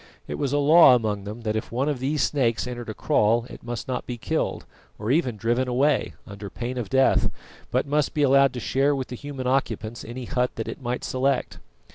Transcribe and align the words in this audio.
It 0.27 0.39
was 0.39 0.51
a 0.51 0.57
law 0.57 0.95
among 0.95 1.25
them 1.25 1.41
that 1.41 1.55
if 1.55 1.71
one 1.71 1.87
of 1.87 1.99
these 1.99 2.23
snakes 2.23 2.65
entered 2.65 2.89
a 2.89 2.93
kraal 2.95 3.45
it 3.51 3.61
must 3.61 3.87
not 3.87 4.07
be 4.07 4.17
killed, 4.17 4.65
or 4.97 5.11
even 5.11 5.37
driven 5.37 5.67
away, 5.67 6.15
under 6.25 6.49
pain 6.49 6.79
of 6.79 6.89
death, 6.89 7.29
but 7.69 7.85
must 7.85 8.15
be 8.15 8.23
allowed 8.23 8.53
to 8.53 8.59
share 8.59 8.95
with 8.95 9.09
the 9.09 9.15
human 9.15 9.45
occupants 9.45 10.03
any 10.03 10.25
hut 10.25 10.49
that 10.55 10.67
it 10.67 10.81
might 10.81 11.03
select. 11.03 11.59